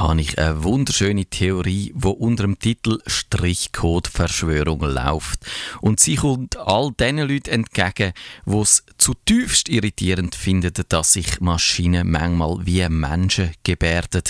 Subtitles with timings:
[0.00, 5.44] habe ich eine wunderschöne Theorie, wo unter dem Titel Strichcode-Verschwörung läuft.
[5.80, 8.12] Und sie kommt all den Leuten entgegen,
[8.46, 14.22] die es zutiefst irritierend finden, dass sich Maschinen manchmal wie Menschen gebärden.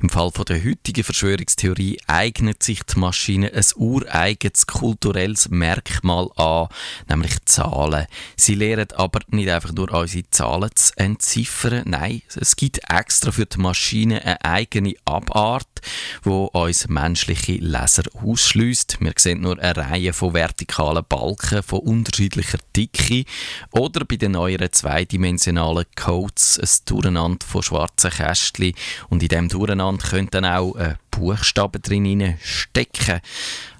[0.00, 6.68] Im Fall von der heutigen Verschwörungstheorie eignet sich die Maschine ein ureigenes kulturelles Merkmal an,
[7.08, 8.06] nämlich Zahlen.
[8.36, 13.46] Sie lehren aber nicht einfach nur unsere Zahlen zu entziffern, nein, es gibt extra für
[13.46, 15.80] die Maschine eine eigene Abart,
[16.22, 18.98] wo uns menschliche Leser ausschließt.
[19.00, 23.24] Wir sehen nur eine Reihe von vertikalen Balken von unterschiedlicher Dicke
[23.70, 28.74] oder bei den neueren zweidimensionalen Codes ein Durcheinander von schwarzen Kästchen
[29.08, 33.20] und in dem Durcheinander könnten auch äh, Buchstaben drin stecken.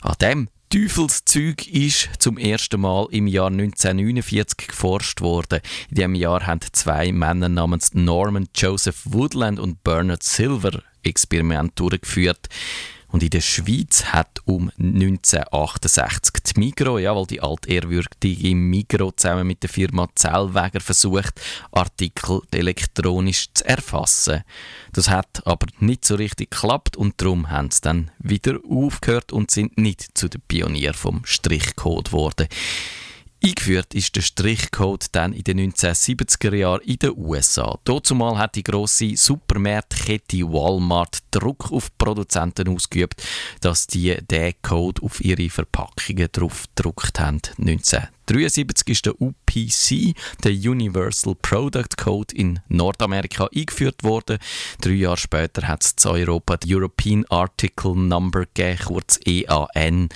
[0.01, 5.61] An dem Teufelszeug ist zum ersten Mal im Jahr 1949 geforscht worden.
[5.91, 12.49] In diesem Jahr haben zwei Männer namens Norman Joseph Woodland und Bernard Silver Experiment durchgeführt.
[13.09, 19.47] Und in der Schweiz hat um 1968 die Migro, ja, weil die altehrwürdige Migro zusammen
[19.47, 24.43] mit der Firma Zellweger versucht, Artikel elektronisch zu erfassen.
[24.93, 29.51] Das hat aber nicht so richtig geklappt und darum haben sie dann wieder aufgehört und
[29.51, 32.49] sind nicht zu den Pionier vom Strichcode geworden.
[33.47, 37.79] Eingeführt ist der Strichcode dann in den 1970er Jahren in den USA.
[37.85, 43.23] Dazumal hat die grosse Supermarktkette Walmart Druck auf die Produzenten ausgeübt,
[43.61, 47.41] dass die den Code auf ihre Verpackungen drauf gedruckt haben.
[48.29, 54.39] 1973 ist der UPC, der Universal Product Code in Nordamerika, eingeführt worden.
[54.81, 60.09] Drei Jahre später hat es in Europa die European Article Number gegeben, kurz EAN.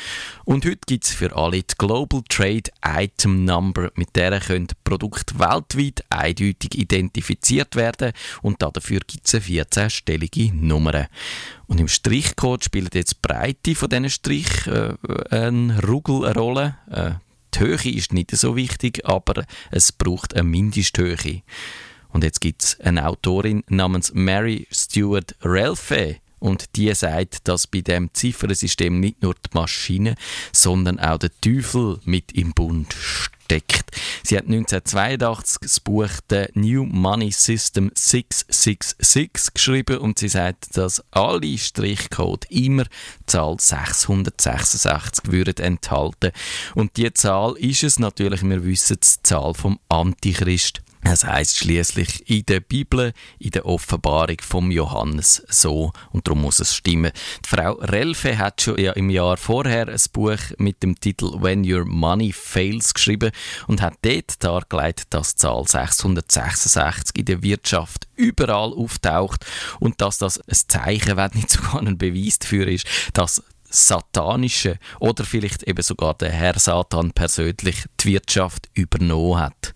[0.45, 5.39] Und heute gibt es für alle die Global Trade Item Number, mit der können Produkte
[5.39, 11.07] weltweit eindeutig identifiziert werden und dafür gibt es eine 14-stellige Nummer.
[11.69, 14.95] Und im Strichcode spielt jetzt die Breite von diesen Strich äh,
[15.31, 16.77] eine Rugel eine Rolle.
[16.91, 17.13] Äh,
[17.55, 21.43] die Höhe ist nicht so wichtig, aber es braucht eine Mindesthöhe.
[22.09, 26.17] Und jetzt gibt es eine Autorin namens Mary Stuart Relfe.
[26.41, 30.17] Und die sagt, dass bei dem Ziffernensystem nicht nur die Maschine,
[30.53, 33.91] sondern auch der Teufel mit im Bund steckt.
[34.23, 41.03] Sie hat 1982 das Buch The New Money System 666 geschrieben und sie sagt, dass
[41.11, 46.33] alle Strichcode immer die Zahl 666 würden enthalten.
[46.75, 50.81] Und die Zahl ist es natürlich, wir wissen, die Zahl vom Antichrist.
[51.03, 56.61] Es heißt schließlich in der Bibel, in der Offenbarung vom Johannes so und darum muss
[56.61, 57.13] es stimmen.
[57.45, 61.87] Die Frau Relfe hat schon im Jahr vorher ein Buch mit dem Titel When Your
[61.87, 63.31] Money Fails geschrieben
[63.67, 69.47] und hat dort dargelegt, dass die Zahl 666 in der Wirtschaft überall auftaucht
[69.81, 75.25] und dass das ein Zeichen, wenn nicht sogar ein Beweis dafür ist, dass satanische oder
[75.25, 79.73] vielleicht eben sogar der Herr Satan persönlich die Wirtschaft übernommen hat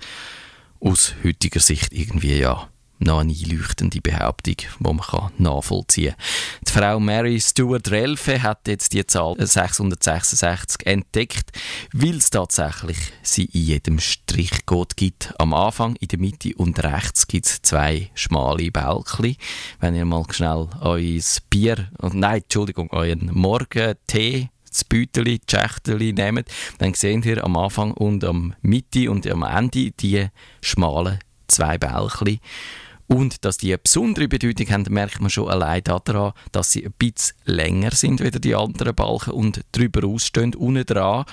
[0.85, 2.69] aus heutiger Sicht irgendwie ja
[3.01, 6.25] noch eine einleuchtende Behauptung, die man kann nachvollziehen kann.
[6.67, 11.51] Die Frau Mary Stuart Relfe hat jetzt die Zahl 666 entdeckt,
[11.93, 15.35] weil es tatsächlich sie in jedem Strichcode gibt.
[15.39, 19.37] Am Anfang, in der Mitte und rechts gibt es zwei schmale Bälkchen.
[19.81, 26.49] Wenn ihr mal schnell euer Bier, nein, Entschuldigung, euren Morgentee das Beutel, die Schächtel nehmt,
[26.79, 30.27] dann seht ihr am Anfang und am Mitte und am Ende die
[30.61, 32.41] schmalen zwei Bällchen.
[33.07, 36.95] Und dass die eine besondere Bedeutung haben, merkt man schon allein daran, dass sie ein
[36.99, 41.27] bisschen länger sind als die anderen Balken und drüber ausstehen, unten dran.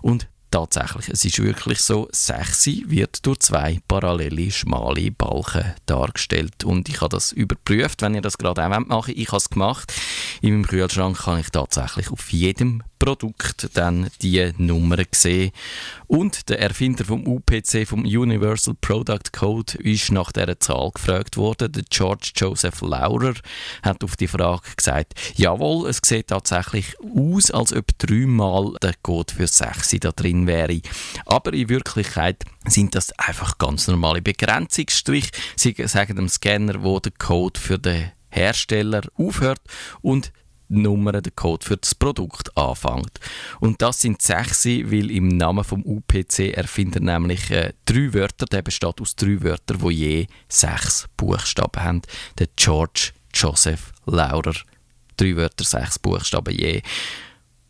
[0.00, 6.64] Und Tatsächlich, es ist wirklich so, 6 wird durch zwei parallele, schmale Balken dargestellt.
[6.64, 9.12] Und ich habe das überprüft, wenn ihr das gerade auch machen.
[9.14, 9.92] Ich habe es gemacht.
[10.40, 15.52] In meinem Kühlschrank kann ich tatsächlich auf jedem Produkt dann die Nummer sehen.
[16.06, 21.72] Und der Erfinder vom UPC, vom Universal Product Code, ist nach dieser Zahl gefragt worden.
[21.72, 23.34] Der George Joseph Laurer
[23.82, 29.32] hat auf die Frage gesagt, jawohl, es sieht tatsächlich aus, als ob dreimal der Code
[29.32, 30.80] für 6 da drin wäre.
[31.26, 35.30] Aber in Wirklichkeit sind das einfach ganz normale Begrenzungsstriche.
[35.56, 39.60] Sie sagen dem Scanner, wo der Code für den Hersteller aufhört
[40.00, 40.32] und
[40.68, 43.20] Nummer, der Code für das Produkt anfängt.
[43.60, 48.62] Und das sind sechs, weil im Namen vom UPC erfindet nämlich äh, drei Wörter, der
[48.62, 52.02] besteht aus drei Wörtern, wo je sechs Buchstaben haben.
[52.38, 54.54] Der George Joseph Laurer.
[55.16, 56.82] Drei Wörter, sechs Buchstaben je.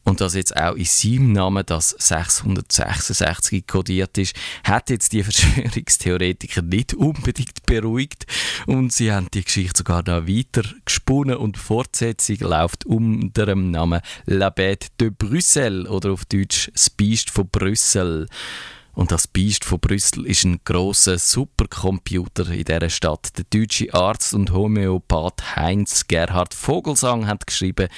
[0.09, 4.35] Und dass jetzt auch in seinem Namen das 666 kodiert ist,
[4.65, 8.27] hat jetzt die Verschwörungstheoretiker nicht unbedingt beruhigt
[8.67, 13.71] und sie haben die Geschichte sogar noch weiter gesponnen und die Fortsetzung läuft unter dem
[13.71, 18.29] Namen La Bête de Bruxelles oder auf Deutsch Das Biest von Brüssel.
[18.99, 23.31] Und das Biest von Brüssel ist ein großer Supercomputer in dieser Stadt.
[23.39, 27.91] Der deutsche Arzt und Homöopath Heinz Gerhard Vogelsang hat geschrieben,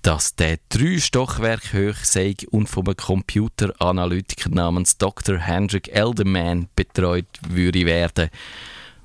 [0.00, 5.36] dass der drei Stockwerk hoch sei und vom Computeranalytiker namens Dr.
[5.36, 8.30] Hendrik Elderman betreut würde werden.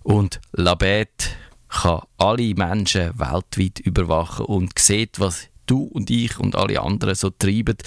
[0.03, 1.35] Und Labet
[1.67, 7.29] kann alle Menschen weltweit überwachen und sieht, was du und ich und alle anderen so
[7.29, 7.77] treiben.
[7.77, 7.83] Die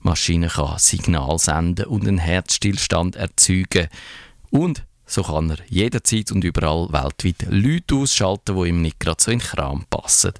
[0.00, 3.88] Maschine kann Signal senden und einen Herzstillstand erzeugen.
[4.50, 9.30] Und so kann er jederzeit und überall weltweit Leute ausschalten, die ihm nicht gerade so
[9.30, 10.32] in den Kram passen.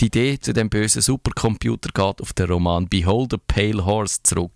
[0.00, 4.52] Die Idee zu dem bösen Supercomputer geht auf den Roman Behold a Pale Horse zurück.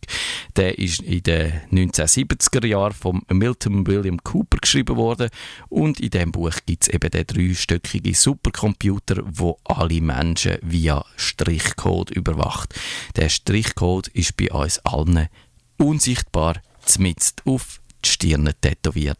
[0.56, 5.28] Der ist in den 1970er Jahren von Milton William Cooper geschrieben worden
[5.68, 12.10] und in dem Buch gibt es eben den dreistöckigen Supercomputer, wo alle Menschen via Strichcode
[12.10, 12.74] überwacht.
[13.16, 15.28] Der Strichcode ist bei uns allen
[15.76, 19.16] unsichtbar zmitzt auf die Stirne tätowiert.